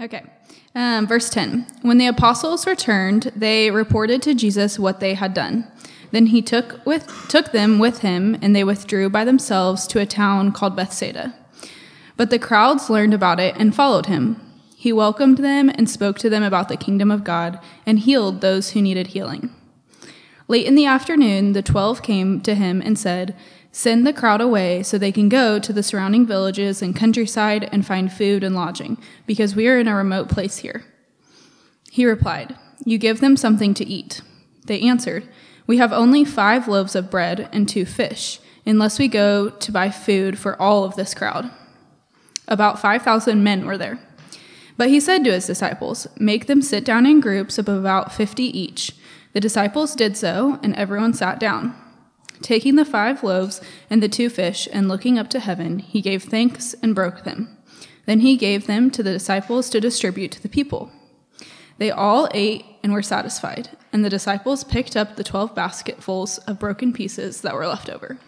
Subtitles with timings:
[0.00, 0.24] Okay.
[0.74, 1.66] Um, verse 10.
[1.82, 5.66] When the apostles returned, they reported to Jesus what they had done.
[6.10, 10.06] Then he took, with, took them with him, and they withdrew by themselves to a
[10.06, 11.34] town called Bethsaida.
[12.16, 14.40] But the crowds learned about it and followed him.
[14.76, 18.70] He welcomed them and spoke to them about the kingdom of God and healed those
[18.70, 19.50] who needed healing.
[20.48, 23.34] Late in the afternoon, the twelve came to him and said,
[23.76, 27.86] Send the crowd away so they can go to the surrounding villages and countryside and
[27.86, 28.96] find food and lodging,
[29.26, 30.86] because we are in a remote place here.
[31.90, 34.22] He replied, You give them something to eat.
[34.64, 35.28] They answered,
[35.66, 39.90] We have only five loaves of bread and two fish, unless we go to buy
[39.90, 41.50] food for all of this crowd.
[42.48, 43.98] About 5,000 men were there.
[44.78, 48.42] But he said to his disciples, Make them sit down in groups of about 50
[48.58, 48.94] each.
[49.34, 51.74] The disciples did so, and everyone sat down.
[52.42, 56.24] Taking the five loaves and the two fish, and looking up to heaven, he gave
[56.24, 57.56] thanks and broke them.
[58.04, 60.90] Then he gave them to the disciples to distribute to the people.
[61.78, 66.58] They all ate and were satisfied, and the disciples picked up the twelve basketfuls of
[66.58, 68.18] broken pieces that were left over.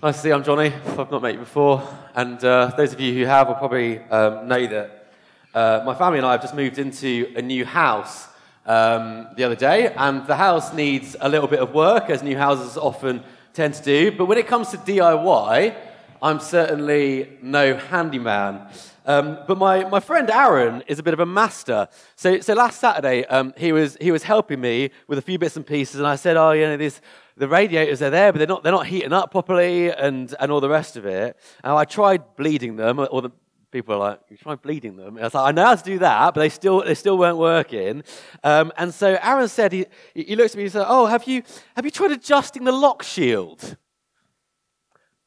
[0.00, 0.34] Nice to see you.
[0.34, 0.72] I'm Johnny.
[0.96, 1.82] I've not met you before.
[2.14, 5.12] And uh, those of you who have will probably um, know that
[5.54, 8.28] uh, my family and I have just moved into a new house
[8.68, 12.36] um, the other day, and the house needs a little bit of work, as new
[12.36, 13.24] houses often
[13.54, 14.12] tend to do.
[14.12, 15.74] But when it comes to DIY,
[16.20, 18.68] I'm certainly no handyman.
[19.06, 21.88] Um, but my, my friend Aaron is a bit of a master.
[22.14, 25.56] So, so last Saturday, um, he, was, he was helping me with a few bits
[25.56, 27.00] and pieces, and I said, Oh, you know, this,
[27.38, 30.60] the radiators are there, but they're not, they're not heating up properly, and, and all
[30.60, 31.38] the rest of it.
[31.64, 33.30] And I tried bleeding them, or the,
[33.70, 35.16] people are like, you try bleeding them.
[35.16, 37.18] And I was like, I know how to do that, but they still, they still
[37.18, 38.02] weren't working.
[38.42, 41.42] Um, and so Aaron said, he, he looked at me and said, oh, have you,
[41.76, 43.76] have you tried adjusting the lock shield?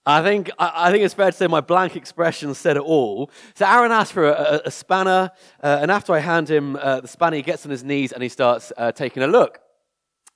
[0.06, 3.30] I think, I, I think it's fair to say my blank expression said it all.
[3.54, 5.30] So Aaron asked for a, a, a spanner,
[5.64, 8.24] uh, and after I hand him uh, the spanner, he gets on his knees and
[8.24, 9.60] he starts uh, taking a look.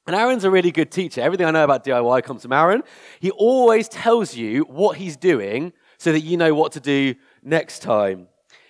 [0.06, 1.22] And Aaron's a really good teacher.
[1.22, 2.84] Everything I know about DIY comes from Aaron.
[3.20, 7.16] He always tells you what he's doing so that you know what to do
[7.46, 8.28] next time.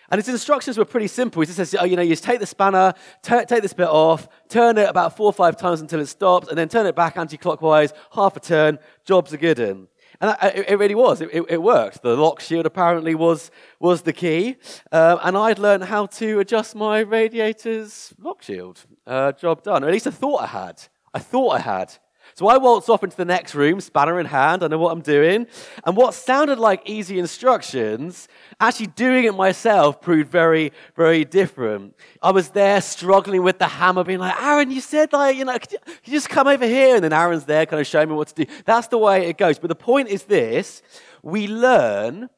[0.10, 1.42] And his instructions were pretty simple.
[1.42, 2.94] He just says, oh, you know, you just take the spanner,
[3.24, 6.48] t- take this bit off, turn it about four or five times until it stops,
[6.48, 9.88] and then turn it back anti-clockwise, half a turn, job's a good one.
[10.22, 11.22] And it, it, really was.
[11.22, 12.02] It, it, worked.
[12.02, 14.56] The lock shield apparently was, was the key.
[14.92, 18.86] Uh, and I'd learned how to adjust my radiator's lock shield.
[19.06, 19.84] Uh, job done.
[19.84, 20.82] Or at least I thought I had.
[21.14, 21.98] I thought I had.
[22.38, 24.62] So I waltz off into the next room, spanner in hand.
[24.62, 25.48] I know what I'm doing.
[25.86, 28.28] And what sounded like easy instructions,
[28.60, 31.96] actually doing it myself proved very, very different.
[32.22, 35.54] I was there struggling with the hammer, being like, Aaron, you said, like, you know,
[35.54, 36.96] you, you just come over here?
[36.96, 38.52] And then Aaron's there kind of showing me what to do.
[38.66, 39.58] That's the way it goes.
[39.58, 40.82] But the point is this
[41.24, 42.30] we learn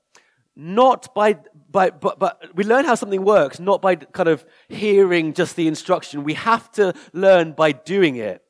[0.55, 1.39] not by,
[1.71, 5.67] by but, but we learn how something works not by kind of hearing just the
[5.67, 8.43] instruction we have to learn by doing it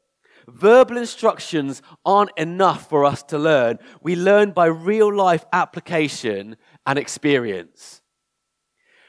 [0.47, 3.79] Verbal instructions aren't enough for us to learn.
[4.01, 8.01] We learn by real life application and experience.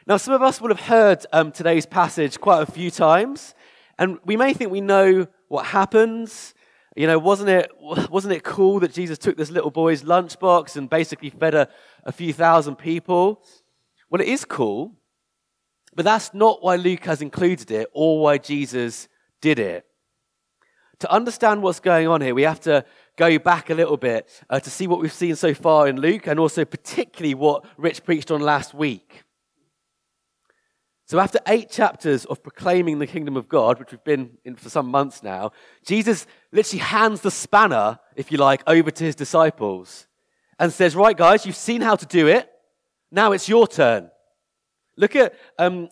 [0.06, 3.54] Now, some of us will have heard um, today's passage quite a few times,
[3.98, 6.54] and we may think we know what happens.
[6.96, 10.90] You know, wasn't it, wasn't it cool that Jesus took this little boy's lunchbox and
[10.90, 11.68] basically fed a,
[12.04, 13.44] a few thousand people?
[14.10, 14.94] Well, it is cool,
[15.94, 19.08] but that's not why Luke has included it or why Jesus
[19.40, 19.87] did it.
[21.00, 22.84] To understand what's going on here, we have to
[23.16, 26.26] go back a little bit uh, to see what we've seen so far in Luke
[26.26, 29.24] and also particularly what Rich preached on last week.
[31.06, 34.68] So, after eight chapters of proclaiming the kingdom of God, which we've been in for
[34.68, 40.06] some months now, Jesus literally hands the spanner, if you like, over to his disciples
[40.58, 42.50] and says, Right, guys, you've seen how to do it.
[43.10, 44.10] Now it's your turn.
[44.96, 45.88] Look at um,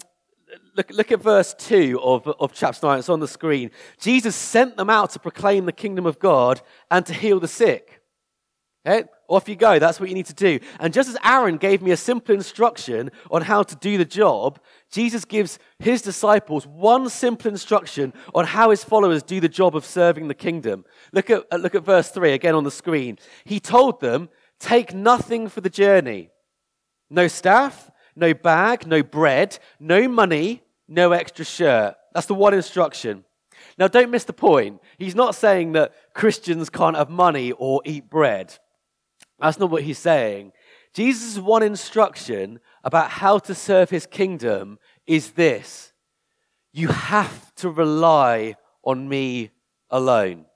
[0.76, 2.98] look, look at verse 2 of, of chapter 9.
[2.98, 3.70] It's on the screen.
[4.00, 8.02] Jesus sent them out to proclaim the kingdom of God and to heal the sick.
[8.86, 9.08] Okay?
[9.28, 9.78] Off you go.
[9.78, 10.60] That's what you need to do.
[10.78, 14.60] And just as Aaron gave me a simple instruction on how to do the job,
[14.90, 19.84] Jesus gives his disciples one simple instruction on how his followers do the job of
[19.84, 20.84] serving the kingdom.
[21.12, 23.18] Look at, look at verse 3 again on the screen.
[23.44, 26.30] He told them, Take nothing for the journey
[27.10, 31.94] no staff, no bag, no bread, no money, no extra shirt.
[32.14, 33.24] That's the one instruction.
[33.78, 34.80] Now, don't miss the point.
[34.98, 38.58] He's not saying that Christians can't have money or eat bread.
[39.38, 40.52] That's not what he's saying.
[40.94, 45.92] Jesus' one instruction about how to serve his kingdom is this
[46.72, 49.50] you have to rely on me
[49.90, 50.46] alone.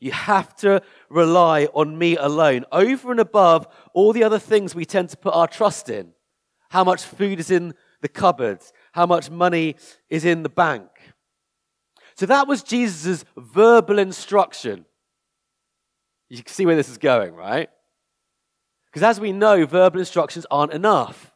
[0.00, 4.84] You have to rely on me alone over and above all the other things we
[4.84, 6.12] tend to put our trust in.
[6.72, 9.76] How much food is in the cupboards, how much money
[10.08, 10.88] is in the bank.
[12.14, 14.86] So that was Jesus' verbal instruction.
[16.30, 17.68] You can see where this is going, right?
[18.86, 21.34] Because as we know, verbal instructions aren't enough.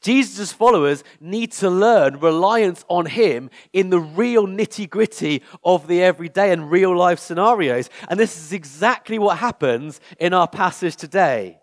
[0.00, 6.02] Jesus' followers need to learn reliance on Him in the real nitty gritty of the
[6.02, 7.88] everyday and real life scenarios.
[8.08, 11.60] And this is exactly what happens in our passage today.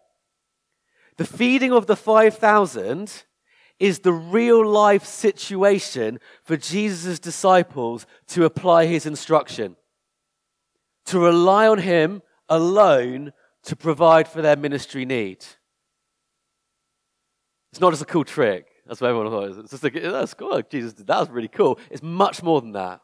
[1.17, 3.23] The feeding of the 5,000
[3.79, 9.75] is the real life situation for Jesus' disciples to apply His instruction,
[11.05, 13.33] to rely on Him alone
[13.63, 15.45] to provide for their ministry need.
[17.71, 18.67] It's not just a cool trick.
[18.85, 19.59] That's what everyone thought.
[19.59, 20.61] It's just like, that's cool.
[20.69, 21.19] Jesus did that.
[21.19, 21.77] was really cool.
[21.91, 23.01] It's much more than that.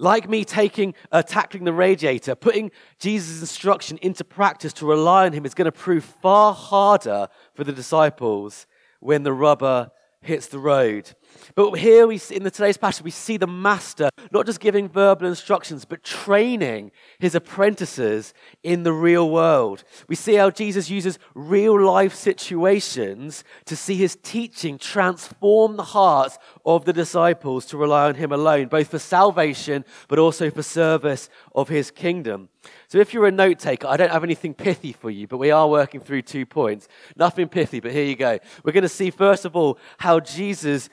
[0.00, 5.34] Like me taking, uh, tackling the radiator, putting Jesus' instruction into practice to rely on
[5.34, 8.66] him is going to prove far harder for the disciples
[9.00, 9.90] when the rubber
[10.22, 11.12] hits the road.
[11.54, 14.88] But here we see, in the today's passage, we see the master not just giving
[14.88, 18.32] verbal instructions, but training his apprentices
[18.62, 19.84] in the real world.
[20.08, 26.38] We see how Jesus uses real life situations to see his teaching transform the hearts
[26.64, 31.28] of the disciples to rely on him alone, both for salvation, but also for service
[31.54, 32.48] of his kingdom.
[32.88, 35.50] So if you're a note taker, I don't have anything pithy for you, but we
[35.50, 36.88] are working through two points.
[37.16, 38.38] Nothing pithy, but here you go.
[38.64, 40.88] We're going to see, first of all, how Jesus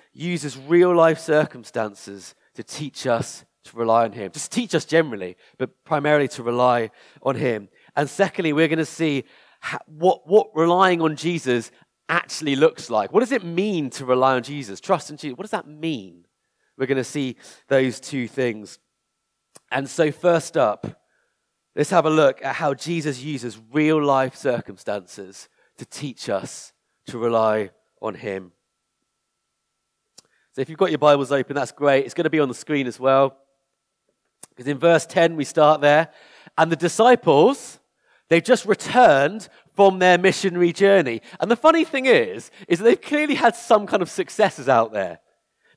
[0.67, 4.31] real life circumstances to teach us to rely on Him.
[4.31, 6.91] Just teach us generally, but primarily to rely
[7.21, 7.69] on Him.
[7.95, 9.23] And secondly, we're going to see
[9.87, 11.71] what, what relying on Jesus
[12.09, 13.11] actually looks like.
[13.11, 14.79] What does it mean to rely on Jesus?
[14.79, 15.37] Trust in Jesus.
[15.37, 16.25] What does that mean?
[16.77, 17.35] We're going to see
[17.67, 18.79] those two things.
[19.71, 20.97] And so, first up,
[21.77, 25.47] Let's have a look at how Jesus uses real life circumstances
[25.77, 26.73] to teach us
[27.05, 27.69] to rely
[28.01, 28.51] on Him.
[30.57, 32.05] So if you've got your Bibles open, that's great.
[32.05, 33.37] It's going to be on the screen as well.
[34.49, 36.09] Because in verse 10, we start there.
[36.57, 37.77] And the disciples,
[38.29, 41.21] they've just returned from their missionary journey.
[41.39, 45.19] And the funny thing is, is they've clearly had some kind of successes out there.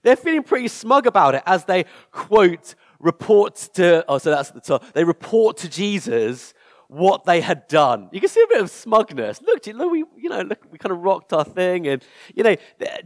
[0.02, 4.54] They're feeling pretty smug about it as they quote report to, oh, so that's at
[4.54, 4.94] the top.
[4.94, 6.54] They report to Jesus
[6.90, 8.08] what they had done.
[8.10, 9.40] You can see a bit of smugness.
[9.40, 11.86] Look, look, we, you know, look, we kind of rocked our thing.
[11.86, 12.04] And,
[12.34, 12.56] you know,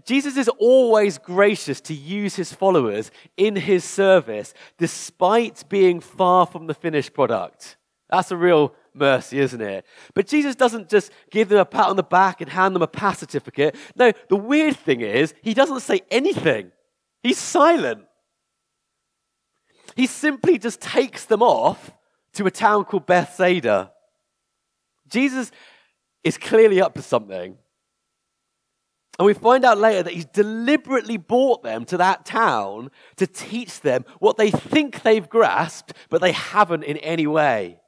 [0.06, 6.66] Jesus is always gracious to use his followers in his service, despite being far from
[6.66, 7.76] the finished product.
[8.08, 9.84] That's a real mercy, isn't it?
[10.14, 12.86] But Jesus doesn't just give them a pat on the back and hand them a
[12.86, 13.76] pass certificate.
[13.96, 16.72] No, the weird thing is, he doesn't say anything.
[17.22, 18.06] He's silent.
[19.94, 21.90] He simply just takes them off
[22.34, 23.92] to a town called Bethsaida.
[25.08, 25.50] Jesus
[26.22, 27.56] is clearly up to something.
[29.18, 33.80] And we find out later that he's deliberately brought them to that town to teach
[33.80, 37.78] them what they think they've grasped, but they haven't in any way.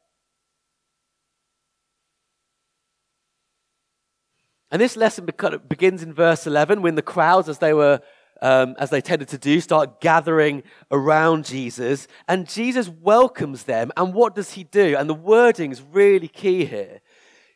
[4.70, 5.26] And this lesson
[5.68, 8.00] begins in verse 11 when the crowds, as they were
[8.42, 12.08] um, as they tended to do, start gathering around Jesus.
[12.28, 13.92] And Jesus welcomes them.
[13.96, 14.96] And what does he do?
[14.96, 17.00] And the wording is really key here.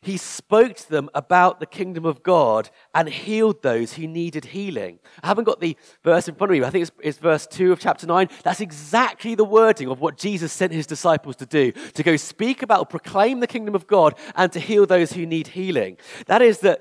[0.03, 4.99] He spoke to them about the kingdom of God and healed those who needed healing.
[5.23, 6.65] I haven't got the verse in front of me.
[6.65, 8.31] I think it's, it's verse 2 of chapter 9.
[8.43, 12.63] That's exactly the wording of what Jesus sent his disciples to do to go speak
[12.63, 15.99] about, proclaim the kingdom of God, and to heal those who need healing.
[16.27, 16.81] That is that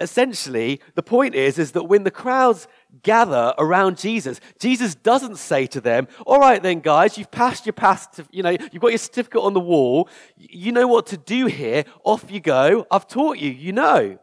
[0.00, 2.66] essentially the point is is that when the crowds
[3.02, 7.72] gather around Jesus, Jesus doesn't say to them, All right, then, guys, you've passed your
[7.72, 10.08] past, you know, you've got your certificate on the wall.
[10.36, 11.84] You know what to do here.
[12.04, 12.86] Off you go.
[12.90, 13.50] I've taught you.
[13.50, 14.18] You know.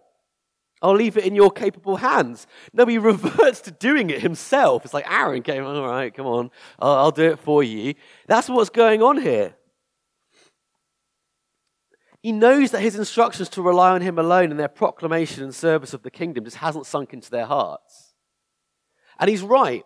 [0.81, 2.45] I'll leave it in your capable hands.
[2.71, 4.85] No, he reverts to doing it himself.
[4.85, 7.95] It's like Aaron came, all right, come on, I'll, I'll do it for you.
[8.27, 9.55] That's what's going on here.
[12.21, 15.93] He knows that his instructions to rely on him alone in their proclamation and service
[15.93, 18.06] of the kingdom just hasn't sunk into their hearts.
[19.19, 19.85] And he's right.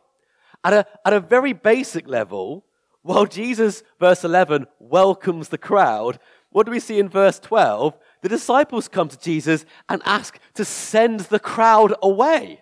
[0.63, 2.65] At a, at a very basic level,
[3.01, 6.19] while Jesus, verse 11, welcomes the crowd,
[6.51, 7.97] what do we see in verse 12?
[8.21, 12.61] The disciples come to Jesus and ask to send the crowd away.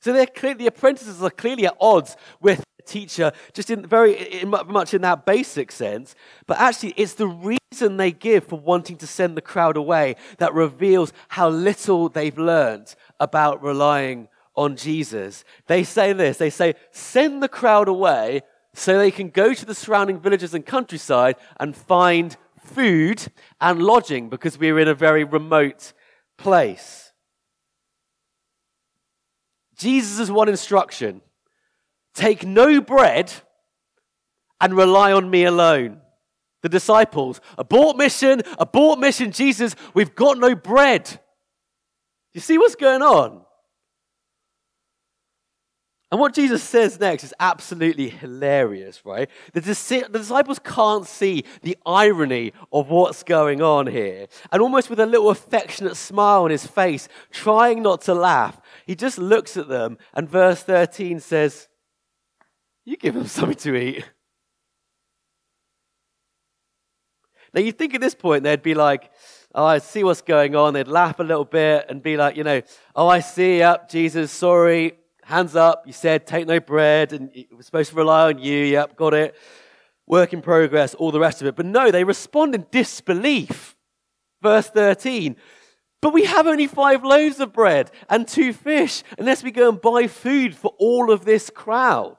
[0.00, 4.40] So they're clear, the apprentices are clearly at odds with the teacher, just in very
[4.40, 6.14] in much in that basic sense.
[6.46, 10.54] But actually, it's the reason they give for wanting to send the crowd away that
[10.54, 15.44] reveals how little they've learned about relying on Jesus.
[15.66, 18.42] They say this they say, send the crowd away
[18.74, 23.26] so they can go to the surrounding villages and countryside and find food
[23.60, 25.92] and lodging because we're in a very remote
[26.36, 27.12] place.
[29.76, 31.22] Jesus' one instruction
[32.14, 33.32] take no bread
[34.60, 36.00] and rely on me alone.
[36.62, 41.20] The disciples, abort mission, abort mission, Jesus, we've got no bread.
[42.32, 43.45] You see what's going on?
[46.10, 49.28] And what Jesus says next is absolutely hilarious, right?
[49.54, 54.28] The, disciples can't see the irony of what's going on here.
[54.52, 58.94] And almost with a little affectionate smile on his face, trying not to laugh, he
[58.94, 61.66] just looks at them and verse 13 says,
[62.84, 64.08] You give them something to eat.
[67.52, 69.10] Now, you think at this point they'd be like,
[69.56, 70.74] Oh, I see what's going on.
[70.74, 72.62] They'd laugh a little bit and be like, You know,
[72.94, 74.92] oh, I see, yep, Jesus, sorry,
[75.26, 75.82] hands up.
[75.86, 78.58] You said take no bread and we're supposed to rely on you.
[78.64, 79.34] Yep, got it.
[80.06, 81.56] Work in progress, all the rest of it.
[81.56, 83.76] But no, they respond in disbelief.
[84.40, 85.36] Verse 13.
[86.00, 89.80] But we have only five loaves of bread and two fish, unless we go and
[89.80, 92.18] buy food for all of this crowd.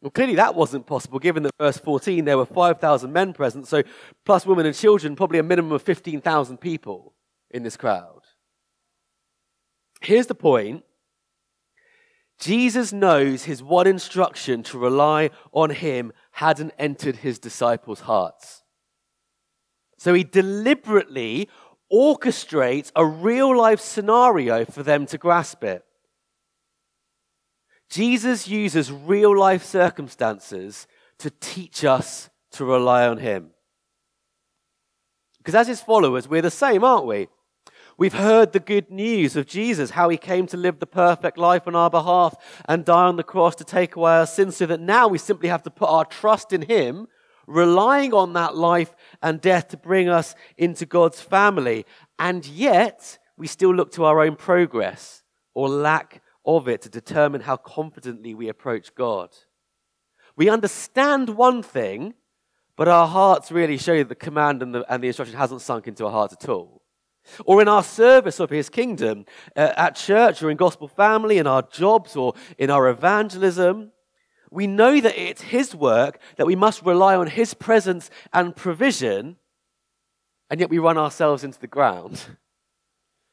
[0.00, 3.82] Well, clearly that wasn't possible, given that verse 14 there were 5,000 men present, so
[4.24, 7.14] plus women and children, probably a minimum of 15,000 people
[7.50, 8.22] in this crowd.
[10.00, 10.84] Here's the point
[12.38, 18.62] Jesus knows his one instruction to rely on him hadn't entered his disciples' hearts.
[19.96, 21.48] So he deliberately
[21.92, 25.84] orchestrates a real life scenario for them to grasp it.
[27.90, 30.86] Jesus uses real life circumstances
[31.18, 33.50] to teach us to rely on Him.
[35.38, 37.28] Because as His followers, we're the same, aren't we?
[37.98, 41.66] We've heard the good news of Jesus, how He came to live the perfect life
[41.66, 42.36] on our behalf
[42.68, 45.48] and die on the cross to take away our sins, so that now we simply
[45.48, 47.08] have to put our trust in Him,
[47.48, 51.84] relying on that life and death to bring us into God's family.
[52.20, 57.40] And yet, we still look to our own progress or lack of it to determine
[57.40, 59.30] how confidently we approach God.
[60.36, 62.14] We understand one thing,
[62.76, 65.88] but our hearts really show that the command and the, and the instruction hasn't sunk
[65.88, 66.82] into our hearts at all.
[67.44, 69.24] Or in our service of His kingdom,
[69.56, 73.92] uh, at church or in gospel family, in our jobs or in our evangelism,
[74.50, 79.36] we know that it's His work, that we must rely on His presence and provision,
[80.50, 82.24] and yet we run ourselves into the ground.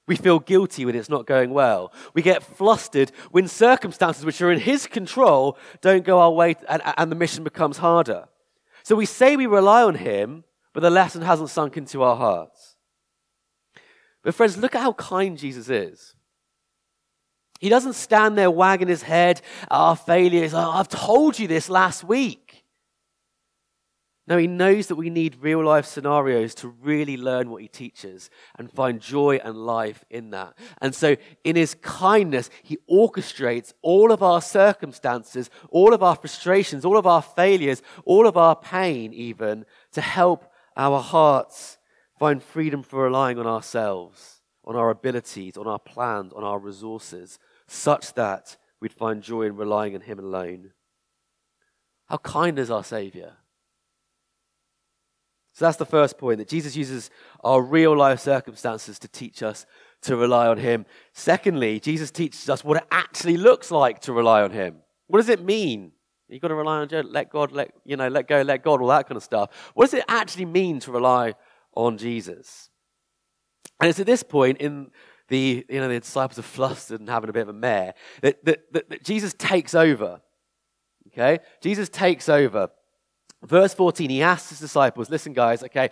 [0.07, 1.91] We feel guilty when it's not going well.
[2.13, 6.81] We get flustered when circumstances which are in His control don't go our way and,
[6.97, 8.25] and the mission becomes harder.
[8.83, 12.74] So we say we rely on Him, but the lesson hasn't sunk into our hearts.
[14.25, 16.15] But, friends, look at how kind Jesus is.
[17.59, 20.55] He doesn't stand there wagging his head at our failures.
[20.55, 22.65] Oh, I've told you this last week.
[24.27, 28.31] No, he knows that we need real life scenarios to really learn what he teaches
[28.57, 30.57] and find joy and life in that.
[30.81, 36.83] And so, in his kindness, he orchestrates all of our circumstances, all of our frustrations,
[36.83, 41.77] all of our failures, all of our pain, even to help our hearts
[42.17, 47.39] find freedom for relying on ourselves, on our abilities, on our plans, on our resources,
[47.67, 50.71] such that we'd find joy in relying on him alone.
[52.07, 53.33] How kind is our Savior?
[55.53, 57.09] So that's the first point that Jesus uses
[57.41, 59.65] our real life circumstances to teach us
[60.01, 60.85] to rely on Him.
[61.13, 64.75] Secondly, Jesus teaches us what it actually looks like to rely on Him.
[65.07, 65.93] What does it mean?
[66.27, 68.81] You've got to rely on God, let God, let, you know, let go, let God,
[68.81, 69.71] all that kind of stuff.
[69.75, 71.35] What does it actually mean to rely
[71.75, 72.69] on Jesus?
[73.79, 74.91] And it's at this point in
[75.27, 78.43] the, you know, the disciples are flustered and having a bit of a mare that,
[78.45, 80.21] that, that, that Jesus takes over.
[81.07, 81.39] Okay?
[81.61, 82.69] Jesus takes over.
[83.43, 85.89] Verse 14, he asks his disciples, listen, guys, okay,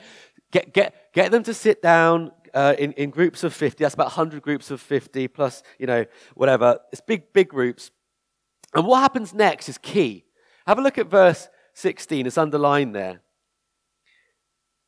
[0.51, 3.83] get, get, get them to sit down uh, in, in groups of 50.
[3.83, 6.79] That's about 100 groups of 50 plus, you know, whatever.
[6.91, 7.91] It's big, big groups.
[8.73, 10.25] And what happens next is key.
[10.65, 12.25] Have a look at verse 16.
[12.25, 13.21] It's underlined there.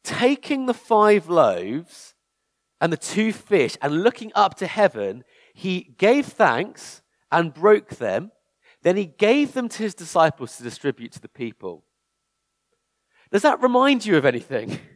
[0.05, 2.13] Taking the five loaves
[2.79, 8.31] and the two fish and looking up to heaven, he gave thanks and broke them.
[8.83, 11.83] Then he gave them to his disciples to distribute to the people.
[13.31, 14.79] Does that remind you of anything?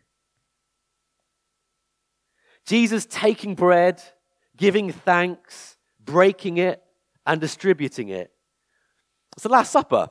[2.68, 4.00] Jesus taking bread,
[4.56, 6.84] giving thanks, breaking it,
[7.26, 8.32] and distributing it.
[9.34, 10.10] It's the Last Supper.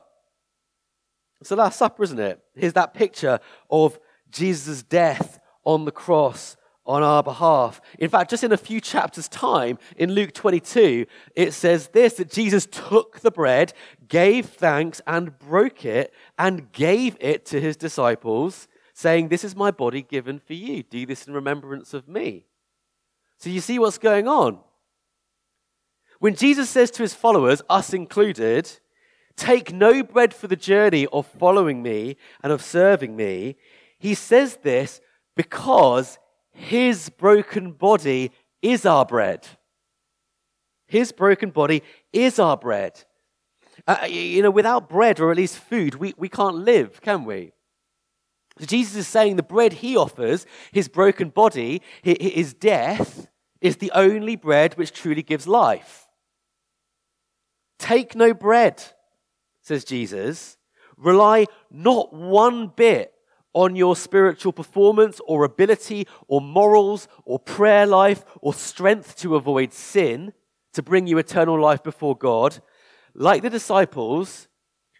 [1.39, 2.41] It's the Last Supper, isn't it?
[2.53, 3.39] Here's that picture
[3.69, 3.97] of
[4.31, 6.57] Jesus' death on the cross
[6.89, 7.79] on our behalf.
[7.99, 11.05] In fact, just in a few chapters' time, in Luke 22,
[11.35, 13.73] it says this that Jesus took the bread,
[14.07, 19.69] gave thanks, and broke it, and gave it to his disciples, saying, This is my
[19.69, 20.81] body given for you.
[20.81, 22.47] Do this in remembrance of me.
[23.37, 24.59] So you see what's going on.
[26.17, 28.69] When Jesus says to his followers, us included,
[29.35, 33.55] Take no bread for the journey of following me and of serving me,
[33.99, 35.01] he says this
[35.35, 36.17] because
[36.51, 39.47] his broken body is our bread.
[40.87, 43.03] His broken body is our bread.
[43.87, 47.51] Uh, you know, without bread or at least food, we, we can't live, can we?
[48.59, 53.27] So Jesus is saying the bread he offers, his broken body, his death,
[53.61, 56.07] is the only bread which truly gives life.
[57.77, 58.83] Take no bread,
[59.61, 60.57] says Jesus.
[60.97, 63.13] Rely not one bit
[63.53, 69.73] on your spiritual performance or ability or morals or prayer life or strength to avoid
[69.73, 70.33] sin
[70.73, 72.59] to bring you eternal life before God.
[73.13, 74.47] Like the disciples,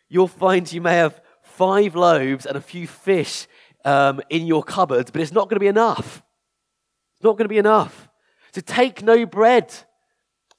[0.09, 3.47] you'll find you may have five loaves and a few fish
[3.85, 6.23] um, in your cupboards, but it's not going to be enough.
[7.15, 8.09] It's not going to be enough.
[8.53, 9.73] To take no bread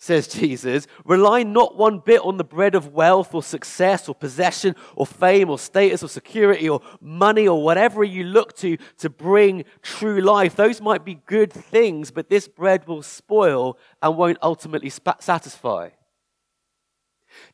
[0.03, 4.75] says Jesus, rely not one bit on the bread of wealth or success or possession
[4.97, 9.63] or fame or status or security or money or whatever you look to to bring
[9.83, 10.57] true life.
[10.57, 15.91] Those might be good things, but this bread will spoil and won't ultimately satisfy.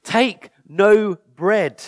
[0.04, 1.82] Take no bread,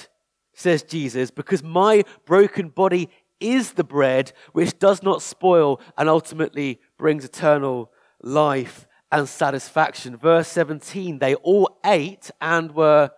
[0.55, 6.81] says Jesus, because my broken body is the bread which does not spoil and ultimately
[6.99, 10.17] brings eternal life and satisfaction.
[10.17, 13.11] Verse 17, they all ate and were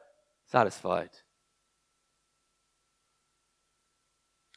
[0.46, 1.10] satisfied.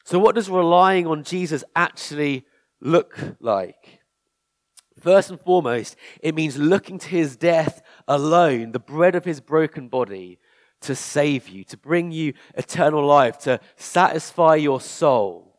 [0.04, 2.44] So, what does relying on Jesus actually
[2.80, 4.00] look like?
[5.00, 9.88] First and foremost, it means looking to his death alone, the bread of his broken
[9.88, 10.38] body,
[10.82, 15.53] to save you, to bring you eternal life, to satisfy your soul.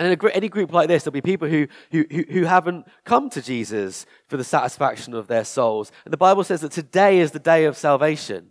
[0.00, 3.42] And in any group like this, there'll be people who, who, who haven't come to
[3.42, 5.92] Jesus for the satisfaction of their souls.
[6.04, 8.50] And the Bible says that today is the day of salvation.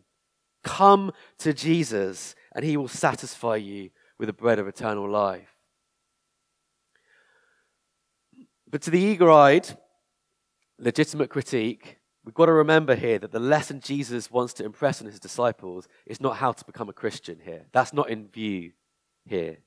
[0.63, 5.49] Come to Jesus, and he will satisfy you with the bread of eternal life.
[8.69, 9.67] But to the eager eyed,
[10.77, 15.07] legitimate critique, we've got to remember here that the lesson Jesus wants to impress on
[15.07, 17.65] his disciples is not how to become a Christian here.
[17.71, 18.73] That's not in view
[19.25, 19.57] here,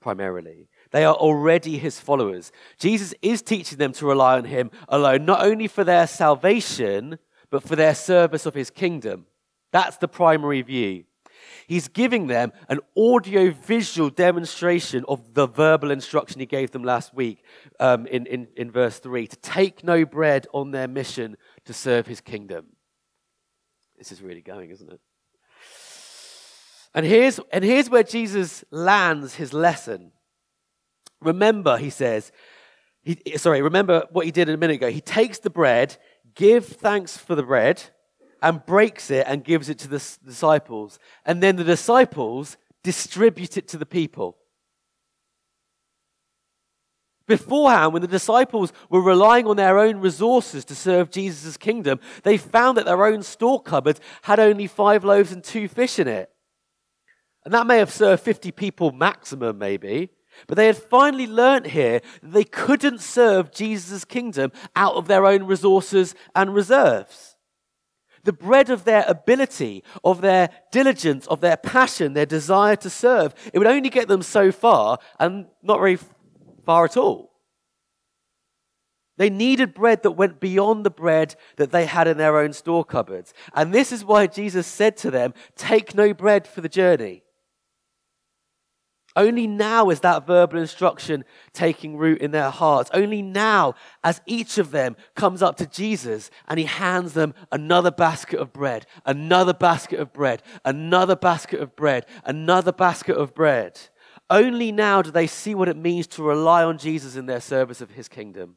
[0.00, 0.68] primarily.
[0.90, 2.52] They are already his followers.
[2.78, 7.18] Jesus is teaching them to rely on him alone, not only for their salvation,
[7.50, 9.26] but for their service of his kingdom.
[9.72, 11.04] That's the primary view.
[11.66, 17.12] He's giving them an audio visual demonstration of the verbal instruction he gave them last
[17.12, 17.42] week
[17.80, 22.06] um, in, in, in verse 3 to take no bread on their mission to serve
[22.06, 22.66] his kingdom.
[23.98, 25.00] This is really going, isn't it?
[26.94, 30.12] And here's, and here's where Jesus lands his lesson.
[31.20, 32.32] Remember, he says,
[33.02, 34.90] he, sorry, remember what he did a minute ago.
[34.90, 35.96] He takes the bread,
[36.34, 37.82] give thanks for the bread,
[38.42, 40.98] and breaks it and gives it to the disciples.
[41.24, 44.38] And then the disciples distribute it to the people.
[47.26, 52.36] Beforehand, when the disciples were relying on their own resources to serve Jesus' kingdom, they
[52.36, 56.30] found that their own store cupboard had only five loaves and two fish in it.
[57.44, 60.10] And that may have served 50 people maximum, maybe.
[60.46, 65.26] But they had finally learnt here that they couldn't serve Jesus' kingdom out of their
[65.26, 67.36] own resources and reserves.
[68.24, 73.34] The bread of their ability, of their diligence, of their passion, their desire to serve,
[73.52, 75.98] it would only get them so far and not very
[76.64, 77.36] far at all.
[79.16, 82.84] They needed bread that went beyond the bread that they had in their own store
[82.84, 83.32] cupboards.
[83.54, 87.22] And this is why Jesus said to them, Take no bread for the journey.
[89.16, 91.24] Only now is that verbal instruction
[91.54, 92.90] taking root in their hearts.
[92.92, 93.74] Only now,
[94.04, 98.52] as each of them comes up to Jesus and he hands them another basket of
[98.52, 103.80] bread, another basket of bread, another basket of bread, another basket of bread.
[104.28, 107.80] Only now do they see what it means to rely on Jesus in their service
[107.80, 108.56] of his kingdom.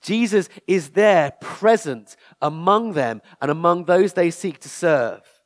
[0.00, 5.39] Jesus is there, present among them and among those they seek to serve.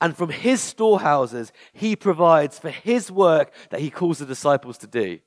[0.00, 4.86] And from his storehouses, he provides for his work that he calls the disciples to
[4.86, 5.20] do.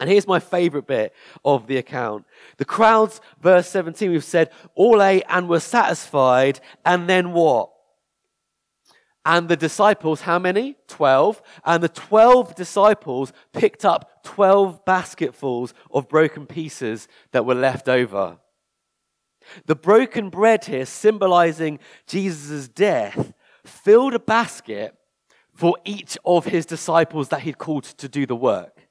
[0.00, 2.24] And here's my favorite bit of the account.
[2.56, 6.60] The crowds, verse 17, we've said, all ate and were satisfied.
[6.86, 7.70] And then what?
[9.24, 10.76] And the disciples, how many?
[10.88, 11.42] Twelve.
[11.64, 18.38] And the twelve disciples picked up twelve basketfuls of broken pieces that were left over.
[19.66, 23.32] The broken bread here, symbolizing Jesus' death,
[23.64, 24.94] filled a basket
[25.54, 28.88] for each of his disciples that he'd called to do the work.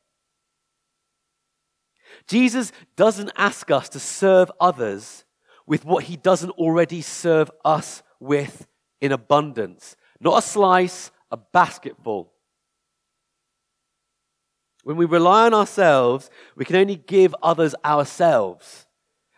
[2.27, 5.25] Jesus doesn't ask us to serve others
[5.65, 8.67] with what he doesn't already serve us with
[9.01, 9.95] in abundance.
[10.19, 12.31] Not a slice, a basketful.
[14.83, 18.87] When we rely on ourselves, we can only give others ourselves.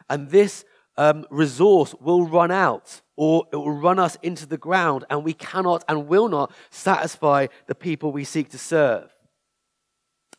[0.10, 0.66] And this
[0.98, 5.34] um, resource will run out or it will run us into the ground, and we
[5.34, 9.12] cannot and will not satisfy the people we seek to serve.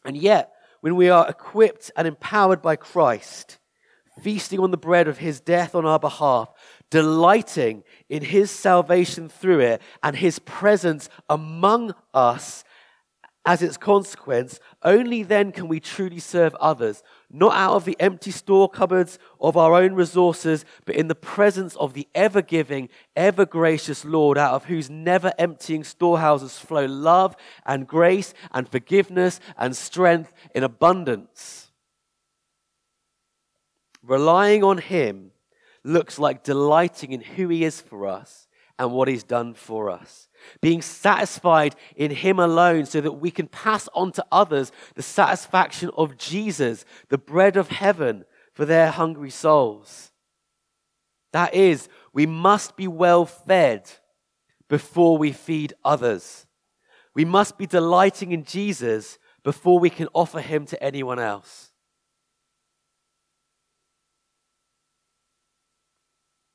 [0.04, 3.58] And yet, when we are equipped and empowered by Christ,
[4.20, 6.50] feasting on the bread of his death on our behalf,
[6.90, 12.64] delighting in his salvation through it, and his presence among us
[13.44, 18.30] as its consequence, only then can we truly serve others, not out of the empty
[18.30, 23.44] store cupboards of our own resources, but in the presence of the ever giving, ever
[23.44, 27.34] gracious Lord, out of whose never emptying storehouses flow love
[27.66, 31.72] and grace and forgiveness and strength in abundance.
[34.04, 35.32] Relying on Him
[35.82, 38.46] looks like delighting in who He is for us
[38.78, 40.28] and what He's done for us
[40.60, 45.90] being satisfied in Him alone so that we can pass on to others the satisfaction
[45.96, 48.24] of Jesus, the bread of heaven
[48.54, 50.10] for their hungry souls.
[51.32, 53.90] That is, we must be well fed
[54.68, 56.46] before we feed others.
[57.14, 61.72] We must be delighting in Jesus before we can offer Him to anyone else.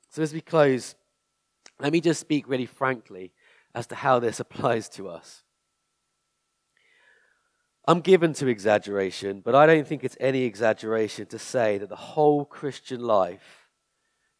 [0.09, 0.95] So, as we close,
[1.79, 3.33] let me just speak really frankly
[3.73, 5.43] as to how this applies to us.
[7.87, 11.95] I'm given to exaggeration, but I don't think it's any exaggeration to say that the
[11.95, 13.67] whole Christian life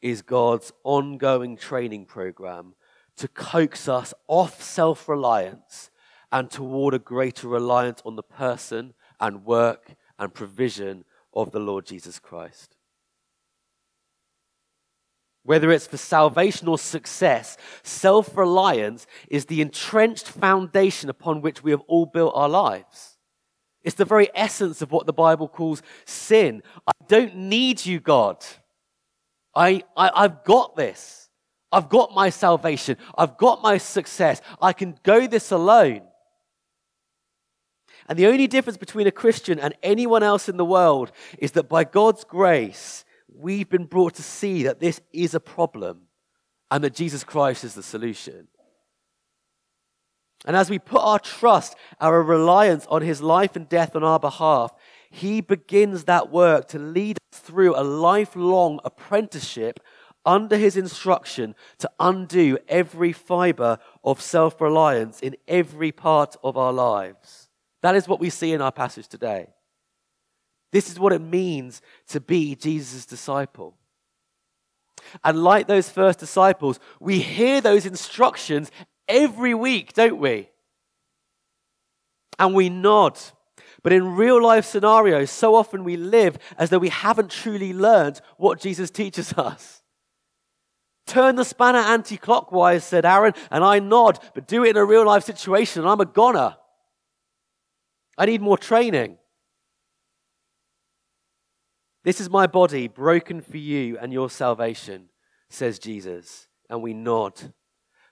[0.01, 2.75] is God's ongoing training program
[3.15, 5.89] to coax us off self reliance
[6.31, 11.85] and toward a greater reliance on the person and work and provision of the Lord
[11.85, 12.76] Jesus Christ
[15.47, 21.71] whether it's for salvation or success, self reliance is the entrenched foundation upon which we
[21.71, 23.17] have all built our lives.
[23.81, 26.63] It's the very essence of what the Bible calls sin.
[26.85, 28.45] I don't need you, God.
[29.55, 31.29] I, I, I've got this.
[31.71, 32.97] I've got my salvation.
[33.17, 34.41] I've got my success.
[34.61, 36.01] I can go this alone.
[38.09, 41.69] And the only difference between a Christian and anyone else in the world is that
[41.69, 46.03] by God's grace, we've been brought to see that this is a problem
[46.71, 48.47] and that Jesus Christ is the solution.
[50.45, 54.19] And as we put our trust, our reliance on his life and death on our
[54.19, 54.73] behalf,
[55.09, 59.79] he begins that work to lead us through a lifelong apprenticeship
[60.25, 66.73] under his instruction to undo every fiber of self reliance in every part of our
[66.73, 67.49] lives.
[67.81, 69.47] That is what we see in our passage today.
[70.71, 73.75] This is what it means to be Jesus' disciple.
[75.23, 78.71] And like those first disciples, we hear those instructions
[79.07, 80.49] every week, don't we?
[82.37, 83.19] And we nod.
[83.83, 88.19] But in real life scenarios, so often we live as though we haven't truly learned
[88.37, 89.81] what Jesus teaches us.
[91.05, 94.83] Turn the spanner anti clockwise, said Aaron, and I nod, but do it in a
[94.83, 96.57] real life situation, and I'm a goner.
[98.17, 99.17] I need more training.
[102.07, 105.09] This is my body broken for you and your salvation,
[105.49, 106.47] says Jesus.
[106.69, 107.51] And we nod.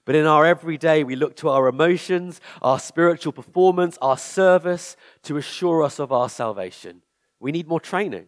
[0.03, 5.37] But in our everyday, we look to our emotions, our spiritual performance, our service to
[5.37, 7.03] assure us of our salvation.
[7.39, 8.25] We need more training.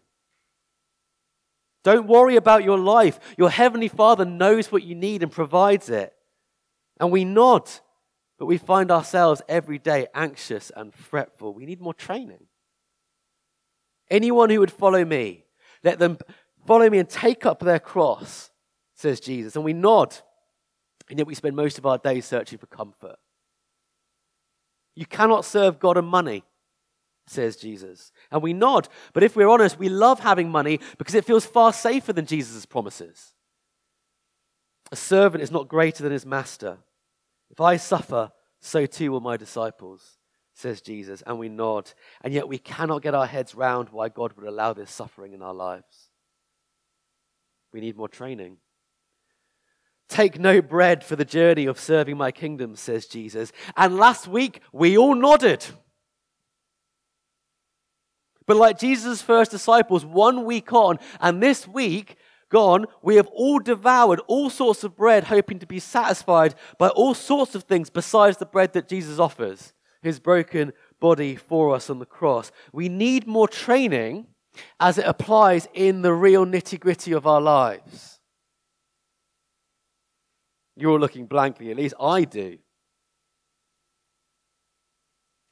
[1.83, 3.19] Don't worry about your life.
[3.37, 6.13] Your Heavenly Father knows what you need and provides it.
[6.97, 7.69] And we nod,
[8.39, 11.53] but we find ourselves every day anxious and fretful.
[11.53, 12.45] We need more training.
[14.09, 15.43] Anyone who would follow me
[15.87, 16.17] let them
[16.65, 18.51] follow me and take up their cross,
[18.93, 19.55] says Jesus.
[19.55, 20.15] And we nod,
[21.09, 23.15] and yet we spend most of our days searching for comfort.
[24.95, 26.43] You cannot serve God and money,
[27.25, 28.11] says Jesus.
[28.31, 28.89] And we nod.
[29.13, 32.65] But if we're honest, we love having money because it feels far safer than Jesus'
[32.65, 33.33] promises.
[34.91, 36.79] A servant is not greater than his master.
[37.49, 40.16] If I suffer, so too will my disciples
[40.57, 41.91] says Jesus, and we nod.
[42.21, 45.41] And yet we cannot get our heads round why God would allow this suffering in
[45.41, 46.09] our lives.
[47.71, 48.57] We need more training.
[50.09, 53.51] Take no bread for the journey of serving my kingdom, says Jesus.
[53.75, 55.65] And last week, we all nodded.
[58.47, 62.15] But like Jesus' first disciples, one week on, and this week,
[62.49, 67.13] gone, we have all devoured all sorts of bread, hoping to be satisfied by all
[67.13, 71.99] sorts of things besides the bread that Jesus offers, his broken body for us on
[71.99, 72.51] the cross.
[72.71, 74.27] We need more training
[74.79, 78.19] as it applies in the real nitty gritty of our lives.
[80.75, 82.59] You're looking blankly, at least I do.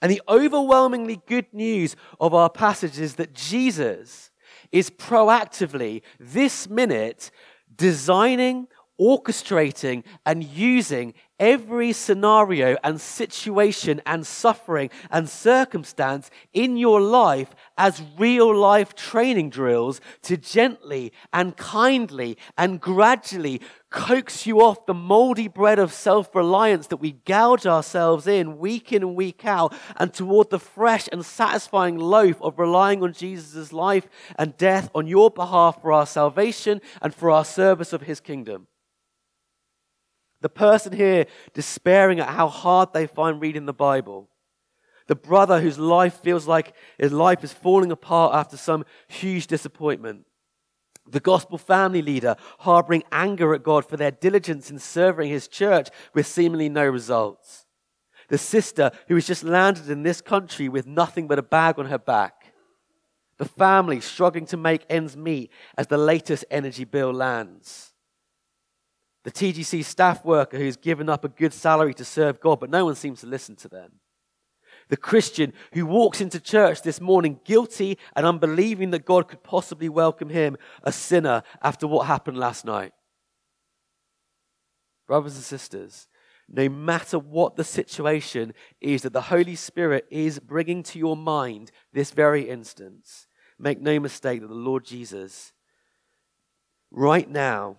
[0.01, 4.29] And the overwhelmingly good news of our passage is that Jesus
[4.71, 7.31] is proactively, this minute,
[7.75, 8.67] designing,
[8.99, 18.01] orchestrating, and using every scenario and situation and suffering and circumstance in your life as
[18.17, 25.47] real life training drills to gently and kindly and gradually coax you off the moldy
[25.47, 30.13] bread of self reliance that we gouge ourselves in week in and week out and
[30.13, 35.29] toward the fresh and satisfying loaf of relying on Jesus' life and death on your
[35.29, 38.67] behalf for our salvation and for our service of his kingdom.
[40.45, 44.29] The person here despairing at how hard they find reading the Bible.
[45.07, 50.27] The brother whose life feels like his life is falling apart after some huge disappointment.
[51.07, 55.89] The gospel family leader harboring anger at God for their diligence in serving his church
[56.13, 57.65] with seemingly no results.
[58.29, 61.87] The sister who has just landed in this country with nothing but a bag on
[61.87, 62.53] her back.
[63.39, 67.94] The family struggling to make ends meet as the latest energy bill lands
[69.25, 72.85] the TGC staff worker who's given up a good salary to serve God, but no
[72.85, 73.93] one seems to listen to them.
[74.89, 79.89] The Christian who walks into church this morning guilty and unbelieving that God could possibly
[79.89, 82.93] welcome him, a sinner, after what happened last night.
[85.07, 86.07] Brothers and sisters,
[86.47, 91.71] no matter what the situation is that the Holy Spirit is bringing to your mind
[91.91, 93.25] this very instance,
[93.57, 95.51] make no mistake that the Lord Jesus,
[96.91, 97.77] right now,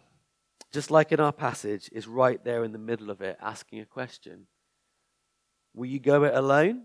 [0.77, 3.87] just like in our passage, is right there in the middle of it, asking a
[3.87, 4.47] question
[5.73, 6.83] Will you go it alone?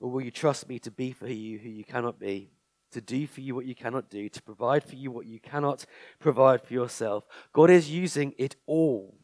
[0.00, 2.50] Or will you trust me to be for you who you cannot be,
[2.90, 5.86] to do for you what you cannot do, to provide for you what you cannot
[6.18, 7.22] provide for yourself?
[7.52, 9.14] God is using it all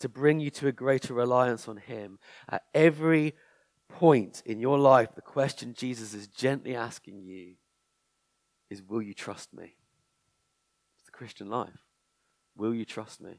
[0.00, 2.18] to bring you to a greater reliance on Him.
[2.46, 3.34] At every
[3.88, 7.54] point in your life, the question Jesus is gently asking you
[8.68, 9.76] is Will you trust me?
[11.20, 11.84] Christian life?
[12.56, 13.32] Will you trust me?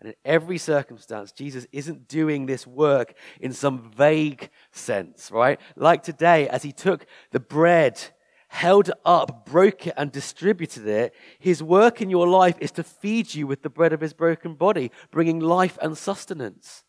[0.00, 5.60] And in every circumstance, Jesus isn't doing this work in some vague sense, right?
[5.76, 8.00] Like today, as he took the bread,
[8.48, 12.82] held it up, broke it, and distributed it, his work in your life is to
[12.82, 16.82] feed you with the bread of his broken body, bringing life and sustenance.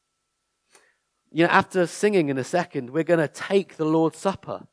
[1.32, 4.66] You know, after singing in a second, we're going to take the Lord's Supper,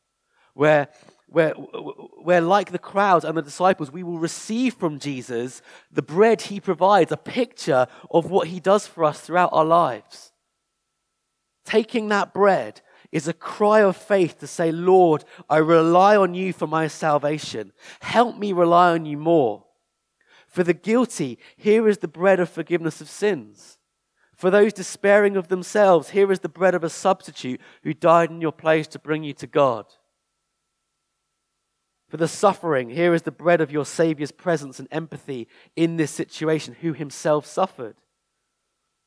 [0.55, 0.89] where
[1.31, 5.61] where, where, like the crowds and the disciples, we will receive from Jesus
[5.91, 10.33] the bread he provides, a picture of what he does for us throughout our lives.
[11.65, 12.81] Taking that bread
[13.13, 17.73] is a cry of faith to say, Lord, I rely on you for my salvation.
[18.01, 19.65] Help me rely on you more.
[20.47, 23.79] For the guilty, here is the bread of forgiveness of sins.
[24.35, 28.41] For those despairing of themselves, here is the bread of a substitute who died in
[28.41, 29.87] your place to bring you to God.
[32.09, 36.11] For the suffering, here is the bread of your Savior's presence and empathy in this
[36.11, 37.97] situation, who himself suffered.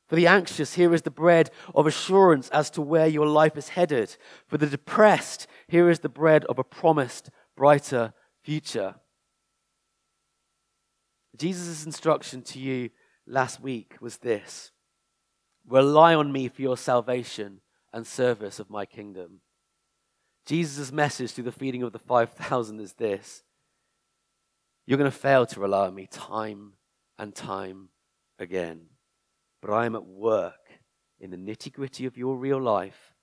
[0.08, 3.70] For the anxious, here is the bread of assurance as to where your life is
[3.70, 4.18] headed.
[4.46, 8.96] For the depressed, here is the bread of a promised brighter future.
[11.38, 12.90] Jesus' instruction to you
[13.26, 14.72] last week was this
[15.66, 17.62] Rely on me for your salvation
[17.94, 19.42] and service of my kingdom.
[20.46, 23.44] Jesus' message through the feeding of the 5,000 is this
[24.86, 26.74] You're going to fail to rely on me time
[27.18, 27.90] and time
[28.40, 28.88] again.
[29.62, 30.80] But I am at work
[31.20, 33.14] in the nitty gritty of your real life,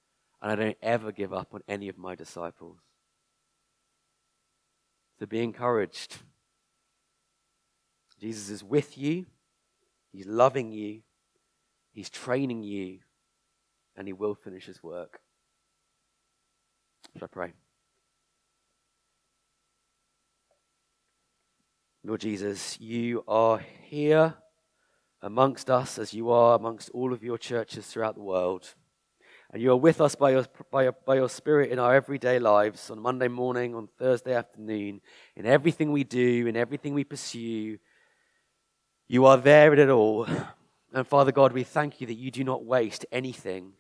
[0.41, 2.79] and I don't ever give up on any of my disciples.
[5.19, 6.19] So be encouraged.
[8.21, 9.27] Jesus is with you,
[10.13, 11.01] He's loving you,
[11.93, 13.01] He's training you,
[13.97, 15.21] and He will finish His work.
[17.23, 17.53] I pray?
[22.05, 24.35] Lord Jesus, you are here
[25.21, 28.75] amongst us as you are amongst all of your churches throughout the world.
[29.51, 32.39] And you are with us by your, by, your, by your Spirit in our everyday
[32.39, 35.01] lives on Monday morning, on Thursday afternoon,
[35.37, 37.79] in everything we do, in everything we pursue.
[39.09, 40.27] You are there in it all.
[40.93, 43.73] And Father God, we thank you that you do not waste anything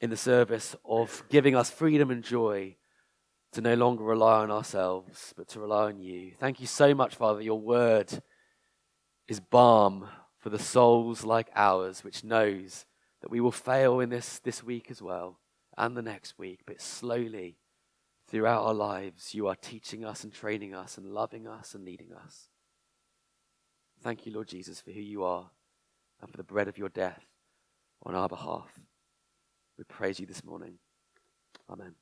[0.00, 2.76] in the service of giving us freedom and joy
[3.52, 6.32] to no longer rely on ourselves, but to rely on you.
[6.38, 7.40] Thank you so much, Father.
[7.40, 8.22] Your word
[9.26, 10.08] is balm
[10.38, 12.84] for the souls like ours, which knows
[13.22, 15.40] that we will fail in this this week as well
[15.76, 17.56] and the next week, but slowly
[18.28, 22.12] throughout our lives, you are teaching us and training us and loving us and leading
[22.12, 22.48] us.
[24.02, 25.50] Thank you, Lord Jesus, for who you are
[26.20, 27.24] and for the bread of your death
[28.02, 28.78] on our behalf.
[29.78, 30.74] We praise you this morning.
[31.70, 31.94] Amen.